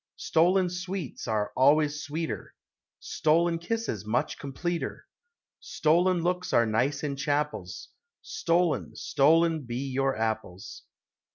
Stolen 0.17 0.67
sweets 0.71 1.27
are 1.27 1.51
always 1.55 2.01
sweeter; 2.03 2.55
Stolen 2.99 3.59
kisses 3.59 4.03
much 4.03 4.39
completer; 4.39 5.05
Stolen 5.59 6.23
looks 6.23 6.53
are 6.53 6.65
nice 6.65 7.03
in 7.03 7.15
chapels; 7.15 7.89
Stolen, 8.19 8.95
stolen 8.95 9.61
be 9.63 9.91
your 9.91 10.17
apples. 10.17 10.81